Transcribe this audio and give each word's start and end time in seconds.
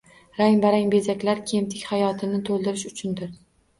Rang-barang 0.37 0.87
bezaklar 0.93 1.43
kemtik 1.53 1.85
hayotini 1.93 2.43
toʻldirish 2.49 2.91
uchundir. 2.93 3.37